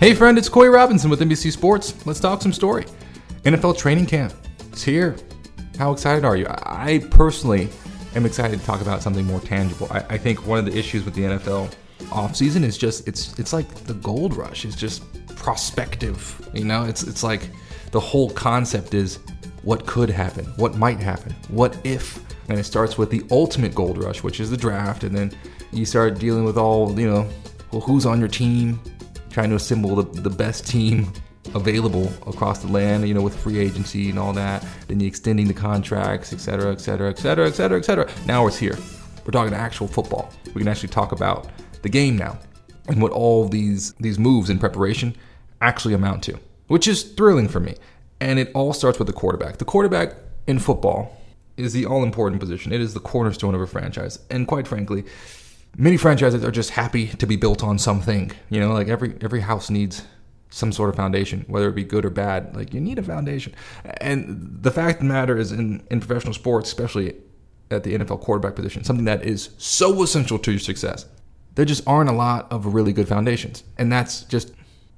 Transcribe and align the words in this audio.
Hey, 0.00 0.14
friend, 0.14 0.38
it's 0.38 0.48
Corey 0.48 0.70
Robinson 0.70 1.10
with 1.10 1.20
NBC 1.20 1.52
Sports. 1.52 2.06
Let's 2.06 2.20
talk 2.20 2.40
some 2.40 2.54
story. 2.54 2.86
NFL 3.42 3.76
training 3.76 4.06
camp 4.06 4.32
is 4.72 4.82
here. 4.82 5.14
How 5.78 5.92
excited 5.92 6.24
are 6.24 6.38
you? 6.38 6.46
I 6.48 7.06
personally 7.10 7.68
am 8.14 8.24
excited 8.24 8.58
to 8.58 8.64
talk 8.64 8.80
about 8.80 9.02
something 9.02 9.26
more 9.26 9.40
tangible. 9.40 9.88
I, 9.90 9.98
I 10.08 10.16
think 10.16 10.46
one 10.46 10.58
of 10.58 10.64
the 10.64 10.74
issues 10.74 11.04
with 11.04 11.12
the 11.12 11.24
NFL 11.24 11.74
offseason 12.04 12.64
is 12.64 12.78
just 12.78 13.06
it's 13.06 13.38
it's 13.38 13.52
like 13.52 13.68
the 13.84 13.92
gold 13.92 14.38
rush. 14.38 14.64
It's 14.64 14.74
just 14.74 15.02
prospective. 15.36 16.48
You 16.54 16.64
know, 16.64 16.84
it's 16.84 17.02
it's 17.02 17.22
like 17.22 17.50
the 17.90 18.00
whole 18.00 18.30
concept 18.30 18.94
is 18.94 19.18
what 19.64 19.86
could 19.86 20.08
happen, 20.08 20.46
what 20.56 20.76
might 20.76 20.98
happen, 20.98 21.34
what 21.48 21.76
if. 21.84 22.24
And 22.48 22.58
it 22.58 22.64
starts 22.64 22.96
with 22.96 23.10
the 23.10 23.22
ultimate 23.30 23.74
gold 23.74 24.02
rush, 24.02 24.22
which 24.22 24.40
is 24.40 24.50
the 24.50 24.56
draft, 24.56 25.04
and 25.04 25.14
then 25.14 25.30
you 25.72 25.84
start 25.84 26.18
dealing 26.18 26.44
with 26.44 26.56
all, 26.56 26.98
you 26.98 27.06
know, 27.06 27.28
well, 27.70 27.82
who's 27.82 28.06
on 28.06 28.18
your 28.18 28.28
team, 28.30 28.80
trying 29.30 29.50
to 29.50 29.56
assemble 29.56 29.96
the, 29.96 30.20
the 30.20 30.30
best 30.30 30.66
team 30.66 31.12
available 31.54 32.12
across 32.26 32.58
the 32.60 32.68
land, 32.68 33.08
you 33.08 33.14
know, 33.14 33.22
with 33.22 33.36
free 33.36 33.58
agency 33.58 34.10
and 34.10 34.18
all 34.18 34.32
that. 34.32 34.64
Then 34.88 35.00
you 35.00 35.06
extending 35.06 35.48
the 35.48 35.54
contracts, 35.54 36.32
et 36.32 36.40
cetera, 36.40 36.70
et 36.72 36.80
cetera, 36.80 37.08
et 37.08 37.18
cetera, 37.18 37.46
et 37.46 37.54
cetera, 37.54 37.78
et 37.78 37.84
cetera. 37.84 38.10
Now 38.26 38.46
it's 38.46 38.58
here. 38.58 38.76
We're 39.24 39.32
talking 39.32 39.54
actual 39.54 39.88
football. 39.88 40.32
We 40.54 40.60
can 40.60 40.68
actually 40.68 40.88
talk 40.88 41.12
about 41.12 41.48
the 41.82 41.88
game 41.88 42.16
now 42.16 42.38
and 42.88 43.00
what 43.00 43.12
all 43.12 43.48
these 43.48 43.92
these 43.94 44.18
moves 44.18 44.50
in 44.50 44.58
preparation 44.58 45.16
actually 45.60 45.94
amount 45.94 46.22
to, 46.24 46.38
which 46.68 46.86
is 46.88 47.02
thrilling 47.02 47.48
for 47.48 47.60
me. 47.60 47.74
And 48.20 48.38
it 48.38 48.50
all 48.54 48.72
starts 48.72 48.98
with 48.98 49.06
the 49.06 49.14
quarterback. 49.14 49.58
The 49.58 49.64
quarterback 49.64 50.14
in 50.46 50.58
football 50.58 51.16
is 51.56 51.72
the 51.72 51.86
all 51.86 52.02
important 52.02 52.40
position. 52.40 52.72
It 52.72 52.80
is 52.80 52.92
the 52.92 53.00
cornerstone 53.00 53.54
of 53.54 53.60
a 53.60 53.66
franchise. 53.66 54.18
And 54.30 54.46
quite 54.46 54.66
frankly, 54.66 55.04
many 55.76 55.96
franchises 55.96 56.44
are 56.44 56.50
just 56.50 56.70
happy 56.70 57.08
to 57.08 57.26
be 57.26 57.36
built 57.36 57.62
on 57.62 57.78
something. 57.78 58.32
You 58.48 58.60
know, 58.60 58.72
like 58.72 58.88
every 58.88 59.16
every 59.20 59.40
house 59.40 59.70
needs 59.70 60.02
some 60.50 60.72
sort 60.72 60.90
of 60.90 60.96
foundation, 60.96 61.44
whether 61.48 61.68
it 61.68 61.74
be 61.74 61.84
good 61.84 62.04
or 62.04 62.10
bad. 62.10 62.54
Like 62.54 62.74
you 62.74 62.80
need 62.80 62.98
a 62.98 63.02
foundation. 63.02 63.54
And 64.00 64.58
the 64.62 64.70
fact 64.70 65.00
of 65.00 65.06
the 65.06 65.12
matter 65.12 65.36
is, 65.36 65.52
in 65.52 65.82
in 65.90 66.00
professional 66.00 66.34
sports, 66.34 66.68
especially 66.68 67.14
at 67.70 67.84
the 67.84 67.96
NFL 67.96 68.20
quarterback 68.20 68.56
position, 68.56 68.82
something 68.84 69.04
that 69.04 69.24
is 69.24 69.50
so 69.58 70.02
essential 70.02 70.38
to 70.40 70.50
your 70.50 70.60
success, 70.60 71.06
there 71.54 71.64
just 71.64 71.86
aren't 71.86 72.10
a 72.10 72.14
lot 72.14 72.50
of 72.50 72.74
really 72.74 72.92
good 72.92 73.08
foundations, 73.08 73.64
and 73.78 73.92
that's 73.92 74.22
just 74.22 74.52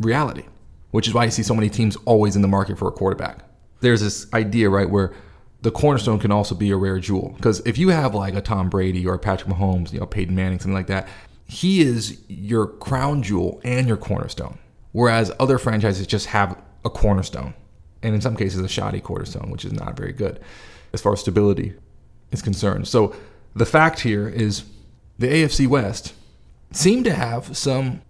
reality. 0.00 0.44
Which 0.90 1.06
is 1.06 1.12
why 1.12 1.26
you 1.26 1.30
see 1.30 1.42
so 1.42 1.54
many 1.54 1.68
teams 1.68 1.96
always 2.06 2.34
in 2.34 2.40
the 2.40 2.48
market 2.48 2.78
for 2.78 2.88
a 2.88 2.92
quarterback. 2.92 3.40
There's 3.80 4.00
this 4.00 4.32
idea, 4.32 4.70
right, 4.70 4.88
where 4.88 5.12
the 5.62 5.70
cornerstone 5.70 6.18
can 6.18 6.30
also 6.30 6.54
be 6.54 6.70
a 6.70 6.76
rare 6.76 6.98
jewel. 6.98 7.34
Because 7.36 7.60
if 7.66 7.78
you 7.78 7.88
have 7.88 8.14
like 8.14 8.34
a 8.34 8.40
Tom 8.40 8.68
Brady 8.68 9.06
or 9.06 9.14
a 9.14 9.18
Patrick 9.18 9.50
Mahomes, 9.50 9.92
you 9.92 10.00
know, 10.00 10.06
Peyton 10.06 10.34
Manning, 10.34 10.60
something 10.60 10.74
like 10.74 10.86
that, 10.86 11.08
he 11.46 11.80
is 11.80 12.20
your 12.28 12.66
crown 12.66 13.22
jewel 13.22 13.60
and 13.64 13.88
your 13.88 13.96
cornerstone. 13.96 14.58
Whereas 14.92 15.32
other 15.40 15.58
franchises 15.58 16.06
just 16.06 16.26
have 16.26 16.60
a 16.84 16.90
cornerstone, 16.90 17.54
and 18.02 18.14
in 18.14 18.20
some 18.20 18.36
cases 18.36 18.60
a 18.60 18.68
shoddy 18.68 19.00
cornerstone, 19.00 19.50
which 19.50 19.64
is 19.64 19.72
not 19.72 19.96
very 19.96 20.12
good 20.12 20.40
as 20.92 21.00
far 21.00 21.12
as 21.12 21.20
stability 21.20 21.74
is 22.30 22.42
concerned. 22.42 22.88
So 22.88 23.14
the 23.54 23.66
fact 23.66 24.00
here 24.00 24.28
is 24.28 24.64
the 25.18 25.26
AFC 25.26 25.66
West 25.66 26.14
seem 26.72 27.04
to 27.04 27.12
have 27.12 27.56
some 27.56 28.02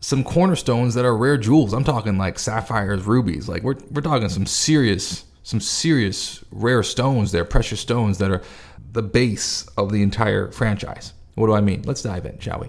some 0.00 0.22
cornerstones 0.22 0.94
that 0.94 1.04
are 1.04 1.16
rare 1.16 1.38
jewels. 1.38 1.72
I'm 1.72 1.84
talking 1.84 2.18
like 2.18 2.38
sapphires, 2.38 3.04
rubies. 3.04 3.48
Like 3.48 3.62
we're 3.62 3.76
we're 3.90 4.02
talking 4.02 4.28
some 4.28 4.46
serious 4.46 5.24
some 5.46 5.60
serious 5.60 6.42
rare 6.50 6.82
stones 6.82 7.30
there, 7.30 7.44
precious 7.44 7.78
stones 7.78 8.18
that 8.18 8.32
are 8.32 8.42
the 8.90 9.02
base 9.02 9.64
of 9.76 9.92
the 9.92 10.02
entire 10.02 10.50
franchise. 10.50 11.12
What 11.36 11.46
do 11.46 11.52
I 11.52 11.60
mean? 11.60 11.82
Let's 11.82 12.02
dive 12.02 12.26
in, 12.26 12.40
shall 12.40 12.58
we? 12.58 12.68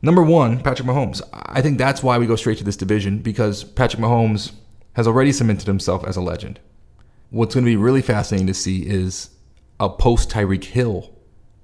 Number 0.00 0.22
one, 0.22 0.62
Patrick 0.62 0.88
Mahomes. 0.88 1.20
I 1.30 1.60
think 1.60 1.76
that's 1.76 2.02
why 2.02 2.16
we 2.16 2.24
go 2.24 2.36
straight 2.36 2.56
to 2.56 2.64
this 2.64 2.78
division 2.78 3.18
because 3.18 3.64
Patrick 3.64 4.02
Mahomes 4.02 4.52
has 4.94 5.06
already 5.06 5.30
cemented 5.30 5.66
himself 5.66 6.02
as 6.06 6.16
a 6.16 6.22
legend. 6.22 6.58
What's 7.28 7.54
going 7.54 7.66
to 7.66 7.70
be 7.70 7.76
really 7.76 8.00
fascinating 8.00 8.46
to 8.46 8.54
see 8.54 8.78
is 8.78 9.28
a 9.78 9.90
post 9.90 10.30
Tyreek 10.30 10.64
Hill 10.64 11.14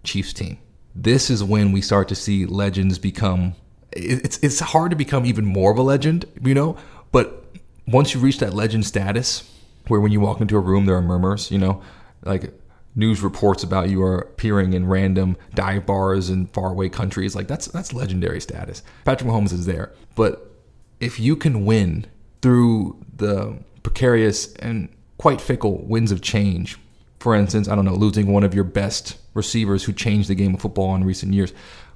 Chiefs 0.05 0.35
team. 0.35 0.59
This 0.95 1.31
is 1.31 1.43
when 1.43 1.73
we 1.73 1.81
start 1.81 2.09
to 2.09 2.15
see 2.15 2.45
legends 2.45 2.99
become. 2.99 3.55
It's 3.91 4.39
it's 4.43 4.61
hard 4.61 4.91
to 4.91 4.97
become 4.97 5.25
even 5.25 5.47
more 5.47 5.73
of 5.73 5.79
a 5.79 5.83
legend, 5.83 6.27
you 6.43 6.53
know. 6.53 6.77
But 7.11 7.43
once 7.87 8.13
you 8.13 8.21
reach 8.21 8.39
that 8.41 8.53
legend 8.53 8.85
status, 8.85 9.51
where 9.89 10.01
when 10.01 10.13
you 10.13 10.21
walk 10.21 10.41
into 10.41 10.57
a 10.57 10.61
room 10.61 10.87
there 10.87 10.97
are 10.97 11.03
murmurs, 11.03 11.51
you 11.51 11.59
know, 11.59 11.83
like 12.25 12.53
news 12.97 13.21
reports 13.23 13.63
about 13.63 13.91
you 13.91 14.03
are 14.03 14.19
appearing 14.19 14.73
in 14.73 14.89
random 14.89 15.37
dive 15.55 15.87
bars 15.87 16.31
in 16.31 16.47
faraway 16.47 16.89
countries. 16.89 17.37
Like 17.37 17.47
that's 17.47 17.67
that's 17.69 17.93
legendary 17.93 18.41
status. 18.41 18.83
Patrick 19.05 19.31
Mahomes 19.31 19.53
is 19.53 19.67
there. 19.67 19.93
But 20.15 20.51
if 20.99 21.21
you 21.21 21.37
can 21.37 21.65
win 21.65 22.07
through 22.43 22.99
the 23.17 23.59
precarious 23.83 24.53
and 24.55 24.89
quite 25.19 25.41
fickle 25.41 25.85
winds 25.87 26.11
of 26.11 26.23
change, 26.23 26.79
for 27.21 27.35
instance, 27.35 27.69
I 27.69 27.75
don't 27.75 27.85
know, 27.85 27.95
losing 27.95 28.33
one 28.33 28.45
of 28.45 28.55
your 28.55 28.65
best 28.65 29.19
receivers 29.35 29.85
who 29.85 29.93
changed 29.93 30.29
the 30.29 30.35
game 30.35 30.55
of 30.55 30.61
football 30.61 30.95
in 30.95 31.05
recent 31.05 31.35
years. 31.35 31.53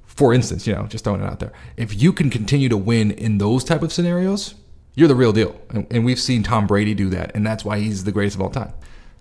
For 0.07 0.35
instance, 0.35 0.67
you 0.67 0.75
know, 0.75 0.87
just 0.87 1.05
throwing 1.05 1.23
it 1.23 1.27
out 1.27 1.41
there. 1.41 1.53
If 1.77 2.01
you 2.01 2.13
can 2.13 2.29
continue 2.31 2.69
to 2.69 2.77
win 2.77 3.11
in 3.13 3.39
those 3.39 3.65
type 3.65 3.83
of 3.83 3.93
scenarios, 3.93 4.55
you're 4.95 5.09
the 5.09 5.15
real 5.15 5.33
deal. 5.33 5.61
And, 5.71 5.87
and 5.91 6.05
we've 6.05 6.21
seen 6.21 6.43
Tom 6.43 6.67
Brady 6.67 6.95
do 6.95 7.09
that, 7.11 7.35
and 7.35 7.47
that's 7.47 7.65
why 7.65 7.79
he's 7.79 8.05
the 8.05 8.13
greatest 8.13 8.37
of 8.37 8.43
all 8.43 8.51
time. 8.51 8.73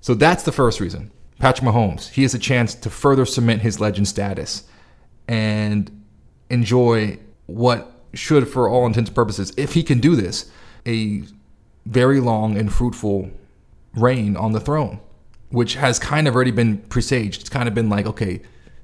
So 0.02 0.14
that's 0.14 0.44
the 0.44 0.52
first 0.52 0.80
reason. 0.80 1.12
Patrick 1.40 1.68
Mahomes, 1.68 2.10
he 2.10 2.24
has 2.24 2.34
a 2.34 2.40
chance 2.40 2.76
to 2.76 2.90
further 2.90 3.26
cement 3.26 3.62
his 3.62 3.80
legend 3.80 4.08
status 4.08 4.64
and 5.28 6.04
enjoy 6.50 7.20
what 7.46 7.92
should, 8.14 8.48
for 8.48 8.68
all 8.68 8.86
intents 8.86 9.10
and 9.10 9.16
purposes, 9.16 9.54
if 9.56 9.74
he 9.74 9.84
can 9.84 10.00
do 10.00 10.16
this, 10.16 10.52
a 10.86 11.24
very 11.86 12.20
long 12.20 12.58
and 12.58 12.74
fruitful 12.74 13.32
reign 13.96 14.36
on 14.36 14.52
the 14.52 14.60
throne, 14.60 15.00
which 15.50 15.76
has 15.76 15.98
kind 16.00 16.28
of 16.28 16.36
already 16.36 16.52
been 16.52 16.78
presaged. 16.78 17.42
It's 17.42 17.50
kind 17.50 17.68
of 17.68 17.74
been 17.74 17.90
like, 17.90 18.06
okay, 18.06 18.42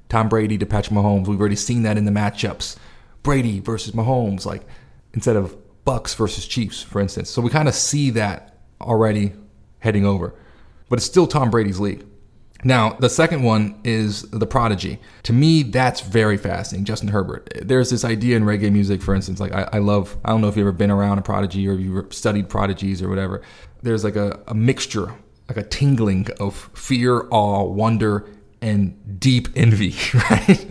Tom 0.08 0.28
Brady 0.28 0.56
to 0.58 0.66
Patrick 0.66 0.94
Mahomes. 0.94 1.26
We've 1.26 1.40
already 1.40 1.56
seen 1.56 1.82
that 1.82 1.98
in 1.98 2.04
the 2.04 2.10
matchups. 2.10 2.76
Brady 3.22 3.60
versus 3.60 3.92
Mahomes, 3.92 4.46
like 4.46 4.62
instead 5.12 5.36
of 5.36 5.56
Bucs 5.86 6.16
versus 6.16 6.46
Chiefs, 6.46 6.82
for 6.82 7.00
instance. 7.00 7.30
So 7.30 7.40
we 7.40 7.50
kind 7.50 7.68
of 7.68 7.74
see 7.74 8.10
that 8.10 8.58
already 8.80 9.32
heading 9.78 10.04
over. 10.04 10.34
But 10.88 10.98
it's 10.98 11.06
still 11.06 11.26
Tom 11.26 11.50
Brady's 11.50 11.80
league. 11.80 12.04
Now, 12.64 12.94
the 12.94 13.08
second 13.08 13.42
one 13.42 13.78
is 13.84 14.22
the 14.22 14.46
prodigy. 14.46 14.98
To 15.24 15.32
me, 15.32 15.62
that's 15.62 16.00
very 16.00 16.36
fascinating. 16.36 16.84
Justin 16.84 17.08
Herbert. 17.08 17.52
There's 17.62 17.90
this 17.90 18.04
idea 18.04 18.36
in 18.36 18.44
reggae 18.44 18.72
music, 18.72 19.02
for 19.02 19.14
instance, 19.14 19.38
like 19.38 19.52
I, 19.52 19.68
I 19.74 19.78
love, 19.78 20.16
I 20.24 20.30
don't 20.30 20.40
know 20.40 20.48
if 20.48 20.56
you've 20.56 20.66
ever 20.66 20.72
been 20.72 20.90
around 20.90 21.18
a 21.18 21.22
prodigy 21.22 21.68
or 21.68 21.74
you've 21.74 22.12
studied 22.12 22.48
prodigies 22.48 23.02
or 23.02 23.08
whatever. 23.08 23.42
There's 23.82 24.02
like 24.02 24.16
a, 24.16 24.40
a 24.48 24.54
mixture, 24.54 25.14
like 25.48 25.58
a 25.58 25.62
tingling 25.62 26.28
of 26.40 26.70
fear, 26.74 27.28
awe, 27.30 27.64
wonder, 27.64 28.26
and 28.66 29.20
deep 29.20 29.48
envy, 29.54 29.94
right? 30.14 30.66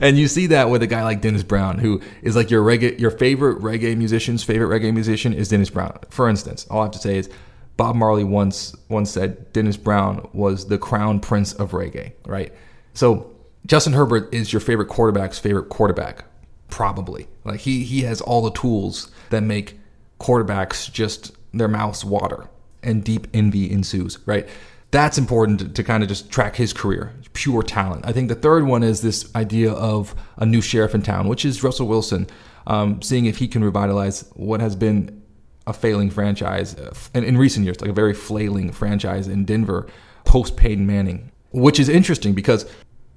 and 0.00 0.16
you 0.16 0.28
see 0.28 0.46
that 0.46 0.70
with 0.70 0.82
a 0.82 0.86
guy 0.86 1.02
like 1.02 1.20
Dennis 1.20 1.42
Brown, 1.42 1.78
who 1.78 2.00
is 2.22 2.36
like 2.36 2.48
your 2.48 2.62
reggae, 2.62 2.98
your 2.98 3.10
favorite 3.10 3.58
reggae 3.58 3.96
musician's 3.96 4.44
favorite 4.44 4.68
reggae 4.68 4.94
musician 4.94 5.34
is 5.34 5.48
Dennis 5.48 5.68
Brown. 5.68 5.98
For 6.10 6.28
instance, 6.28 6.66
all 6.70 6.80
I 6.80 6.84
have 6.84 6.92
to 6.92 6.98
say 6.98 7.18
is 7.18 7.28
Bob 7.76 7.96
Marley 7.96 8.22
once 8.22 8.76
once 8.88 9.10
said 9.10 9.52
Dennis 9.52 9.76
Brown 9.76 10.28
was 10.32 10.68
the 10.68 10.78
crown 10.78 11.18
prince 11.18 11.52
of 11.52 11.72
reggae, 11.72 12.12
right? 12.24 12.54
So 12.94 13.34
Justin 13.66 13.94
Herbert 13.94 14.32
is 14.32 14.52
your 14.52 14.60
favorite 14.60 14.88
quarterback's 14.88 15.40
favorite 15.40 15.70
quarterback, 15.70 16.24
probably. 16.68 17.26
Like 17.44 17.60
he 17.60 17.82
he 17.82 18.02
has 18.02 18.20
all 18.20 18.42
the 18.42 18.52
tools 18.52 19.10
that 19.30 19.42
make 19.42 19.76
quarterbacks 20.20 20.90
just 20.92 21.32
their 21.52 21.68
mouths 21.68 22.04
water 22.04 22.48
and 22.84 23.02
deep 23.02 23.26
envy 23.34 23.68
ensues, 23.70 24.18
right? 24.24 24.48
That's 24.90 25.18
important 25.18 25.60
to, 25.60 25.68
to 25.68 25.84
kind 25.84 26.02
of 26.02 26.08
just 26.08 26.30
track 26.30 26.56
his 26.56 26.72
career, 26.72 27.12
pure 27.32 27.62
talent. 27.62 28.04
I 28.06 28.12
think 28.12 28.28
the 28.28 28.34
third 28.34 28.64
one 28.64 28.82
is 28.82 29.02
this 29.02 29.32
idea 29.36 29.72
of 29.72 30.14
a 30.36 30.46
new 30.46 30.60
sheriff 30.60 30.94
in 30.94 31.02
town, 31.02 31.28
which 31.28 31.44
is 31.44 31.62
Russell 31.62 31.86
Wilson, 31.86 32.26
um, 32.66 33.00
seeing 33.00 33.26
if 33.26 33.38
he 33.38 33.46
can 33.46 33.62
revitalize 33.62 34.28
what 34.34 34.60
has 34.60 34.74
been 34.74 35.22
a 35.66 35.72
failing 35.72 36.10
franchise 36.10 36.74
uh, 36.76 36.92
in, 37.14 37.24
in 37.24 37.38
recent 37.38 37.64
years, 37.64 37.80
like 37.80 37.90
a 37.90 37.94
very 37.94 38.14
flailing 38.14 38.72
franchise 38.72 39.28
in 39.28 39.44
Denver 39.44 39.86
post 40.24 40.56
Peyton 40.56 40.86
Manning, 40.86 41.30
which 41.52 41.78
is 41.78 41.88
interesting 41.88 42.34
because 42.34 42.70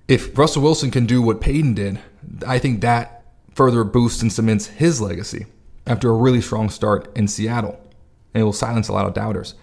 if 0.07 0.37
Russell 0.37 0.61
Wilson 0.61 0.91
can 0.91 1.05
do 1.05 1.21
what 1.21 1.41
Peyton 1.41 1.73
did, 1.73 1.99
I 2.45 2.59
think 2.59 2.81
that 2.81 3.23
further 3.55 3.83
boosts 3.83 4.21
and 4.21 4.31
cements 4.31 4.67
his 4.67 5.01
legacy 5.01 5.45
after 5.87 6.09
a 6.09 6.13
really 6.13 6.41
strong 6.41 6.69
start 6.69 7.15
in 7.15 7.27
Seattle. 7.27 7.79
And 8.33 8.41
it 8.41 8.43
will 8.43 8.53
silence 8.53 8.87
a 8.87 8.93
lot 8.93 9.05
of 9.05 9.13
doubters. 9.13 9.55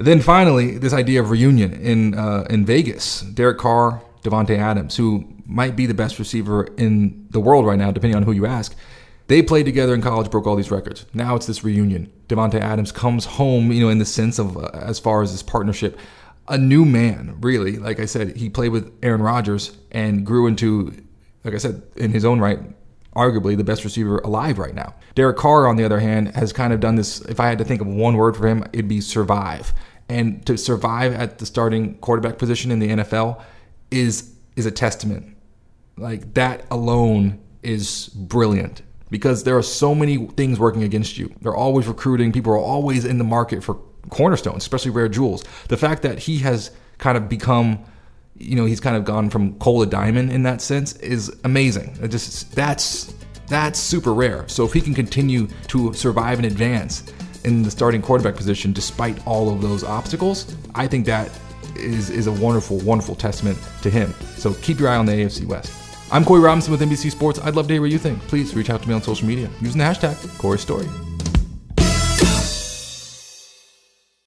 Then 0.00 0.20
finally, 0.20 0.78
this 0.78 0.92
idea 0.92 1.20
of 1.20 1.30
reunion 1.30 1.72
in 1.72 2.14
uh, 2.14 2.46
in 2.48 2.64
Vegas. 2.64 3.22
Derek 3.22 3.58
Carr, 3.58 4.00
Davante 4.22 4.56
Adams, 4.56 4.96
who 4.96 5.26
might 5.44 5.74
be 5.76 5.86
the 5.86 5.94
best 5.94 6.18
receiver 6.18 6.64
in 6.76 7.26
the 7.30 7.40
world 7.40 7.66
right 7.66 7.78
now, 7.78 7.90
depending 7.90 8.16
on 8.16 8.22
who 8.22 8.32
you 8.32 8.46
ask. 8.46 8.76
They 9.26 9.42
played 9.42 9.66
together 9.66 9.94
in 9.94 10.00
college, 10.00 10.30
broke 10.30 10.46
all 10.46 10.56
these 10.56 10.70
records. 10.70 11.04
Now 11.12 11.36
it's 11.36 11.46
this 11.46 11.62
reunion. 11.62 12.10
Davante 12.28 12.60
Adams 12.60 12.92
comes 12.92 13.26
home, 13.26 13.72
you 13.72 13.82
know, 13.82 13.90
in 13.90 13.98
the 13.98 14.06
sense 14.06 14.38
of 14.38 14.56
uh, 14.56 14.70
as 14.72 14.98
far 14.98 15.22
as 15.22 15.32
this 15.32 15.42
partnership, 15.42 15.98
a 16.48 16.56
new 16.56 16.84
man, 16.84 17.36
really. 17.40 17.76
Like 17.76 18.00
I 18.00 18.06
said, 18.06 18.36
he 18.36 18.48
played 18.48 18.72
with 18.72 18.92
Aaron 19.02 19.20
Rodgers 19.20 19.76
and 19.90 20.24
grew 20.24 20.46
into, 20.46 20.94
like 21.44 21.54
I 21.54 21.58
said, 21.58 21.82
in 21.96 22.10
his 22.10 22.24
own 22.24 22.40
right, 22.40 22.58
arguably 23.14 23.56
the 23.56 23.64
best 23.64 23.84
receiver 23.84 24.18
alive 24.18 24.58
right 24.58 24.74
now. 24.74 24.94
Derek 25.14 25.36
Carr, 25.36 25.66
on 25.66 25.76
the 25.76 25.84
other 25.84 26.00
hand, 26.00 26.34
has 26.34 26.52
kind 26.52 26.72
of 26.72 26.80
done 26.80 26.94
this. 26.94 27.20
If 27.22 27.40
I 27.40 27.48
had 27.48 27.58
to 27.58 27.64
think 27.64 27.80
of 27.80 27.86
one 27.86 28.16
word 28.16 28.36
for 28.36 28.46
him, 28.46 28.64
it'd 28.72 28.88
be 28.88 29.00
survive. 29.00 29.74
And 30.08 30.44
to 30.46 30.56
survive 30.56 31.12
at 31.12 31.38
the 31.38 31.46
starting 31.46 31.96
quarterback 31.96 32.38
position 32.38 32.70
in 32.70 32.78
the 32.78 32.88
NFL 32.88 33.42
is 33.90 34.32
is 34.56 34.66
a 34.66 34.70
testament. 34.70 35.36
Like 35.96 36.34
that 36.34 36.64
alone 36.70 37.40
is 37.62 38.08
brilliant 38.08 38.82
because 39.10 39.44
there 39.44 39.56
are 39.56 39.62
so 39.62 39.94
many 39.94 40.26
things 40.28 40.58
working 40.58 40.82
against 40.82 41.18
you. 41.18 41.32
They're 41.40 41.54
always 41.54 41.86
recruiting. 41.86 42.32
People 42.32 42.52
are 42.52 42.58
always 42.58 43.04
in 43.04 43.18
the 43.18 43.24
market 43.24 43.62
for 43.62 43.74
cornerstones, 44.10 44.58
especially 44.58 44.90
rare 44.90 45.08
jewels. 45.08 45.44
The 45.68 45.76
fact 45.76 46.02
that 46.02 46.18
he 46.18 46.38
has 46.38 46.70
kind 46.98 47.16
of 47.16 47.28
become, 47.28 47.84
you 48.36 48.56
know, 48.56 48.64
he's 48.64 48.80
kind 48.80 48.96
of 48.96 49.04
gone 49.04 49.30
from 49.30 49.58
coal 49.58 49.84
to 49.84 49.90
diamond 49.90 50.32
in 50.32 50.42
that 50.44 50.60
sense 50.60 50.96
is 50.96 51.34
amazing. 51.44 51.96
It 52.02 52.08
just 52.08 52.54
that's 52.54 53.14
that's 53.48 53.78
super 53.78 54.12
rare. 54.12 54.46
So 54.48 54.64
if 54.64 54.72
he 54.72 54.80
can 54.80 54.94
continue 54.94 55.48
to 55.68 55.92
survive 55.94 56.38
and 56.38 56.46
advance 56.46 57.02
in 57.44 57.62
the 57.62 57.70
starting 57.70 58.02
quarterback 58.02 58.36
position 58.36 58.72
despite 58.72 59.26
all 59.26 59.52
of 59.52 59.62
those 59.62 59.84
obstacles, 59.84 60.54
I 60.74 60.86
think 60.86 61.06
that 61.06 61.30
is 61.76 62.10
is 62.10 62.26
a 62.26 62.32
wonderful, 62.32 62.78
wonderful 62.78 63.14
testament 63.14 63.58
to 63.82 63.90
him. 63.90 64.14
So 64.36 64.54
keep 64.54 64.78
your 64.78 64.88
eye 64.88 64.96
on 64.96 65.06
the 65.06 65.12
AFC 65.12 65.46
West. 65.46 65.72
I'm 66.10 66.24
Corey 66.24 66.40
Robinson 66.40 66.72
with 66.72 66.80
NBC 66.80 67.10
Sports. 67.10 67.38
I'd 67.40 67.54
love 67.54 67.66
to 67.68 67.74
hear 67.74 67.82
what 67.82 67.90
you 67.90 67.98
think. 67.98 68.20
Please 68.22 68.54
reach 68.54 68.70
out 68.70 68.82
to 68.82 68.88
me 68.88 68.94
on 68.94 69.02
social 69.02 69.28
media 69.28 69.50
using 69.60 69.78
the 69.78 69.84
hashtag 69.84 70.38
Corey 70.38 70.58
Story. 70.58 70.88